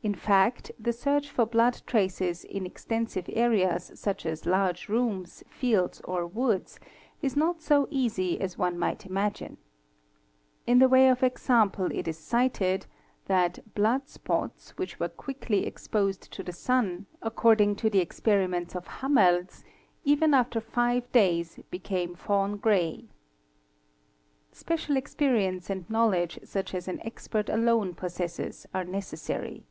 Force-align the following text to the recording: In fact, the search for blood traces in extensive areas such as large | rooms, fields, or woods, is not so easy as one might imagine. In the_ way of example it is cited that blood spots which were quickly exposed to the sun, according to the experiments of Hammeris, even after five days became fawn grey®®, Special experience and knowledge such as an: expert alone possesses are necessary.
In 0.00 0.14
fact, 0.14 0.70
the 0.78 0.92
search 0.92 1.28
for 1.28 1.44
blood 1.44 1.82
traces 1.84 2.44
in 2.44 2.64
extensive 2.64 3.28
areas 3.30 3.90
such 3.96 4.24
as 4.24 4.46
large 4.46 4.88
| 4.88 4.88
rooms, 4.88 5.42
fields, 5.50 6.00
or 6.02 6.24
woods, 6.26 6.78
is 7.20 7.36
not 7.36 7.60
so 7.60 7.86
easy 7.90 8.40
as 8.40 8.56
one 8.56 8.78
might 8.78 9.04
imagine. 9.04 9.58
In 10.68 10.78
the_ 10.78 10.86
way 10.90 11.08
of 11.10 11.22
example 11.24 11.90
it 11.92 12.06
is 12.08 12.16
cited 12.16 12.86
that 13.26 13.74
blood 13.74 14.08
spots 14.08 14.70
which 14.78 14.98
were 15.00 15.08
quickly 15.10 15.66
exposed 15.66 16.32
to 16.32 16.42
the 16.44 16.52
sun, 16.52 17.04
according 17.20 17.74
to 17.76 17.90
the 17.90 17.98
experiments 18.00 18.76
of 18.76 18.86
Hammeris, 18.86 19.62
even 20.04 20.32
after 20.32 20.58
five 20.60 21.10
days 21.12 21.58
became 21.70 22.14
fawn 22.14 22.56
grey®®, 22.58 23.08
Special 24.52 24.96
experience 24.96 25.68
and 25.68 25.90
knowledge 25.90 26.38
such 26.44 26.72
as 26.72 26.86
an: 26.88 27.00
expert 27.04 27.50
alone 27.50 27.94
possesses 27.94 28.64
are 28.72 28.84
necessary. 28.84 29.64